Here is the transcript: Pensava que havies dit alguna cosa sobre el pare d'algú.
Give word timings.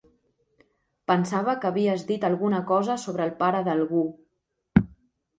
Pensava 1.09 1.53
que 1.65 1.67
havies 1.69 2.05
dit 2.11 2.25
alguna 2.29 2.61
cosa 2.71 2.95
sobre 3.01 3.27
el 3.29 3.33
pare 3.43 3.61
d'algú. 3.69 4.01